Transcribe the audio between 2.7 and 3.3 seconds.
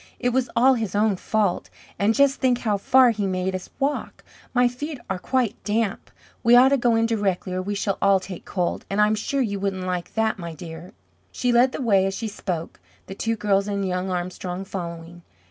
far he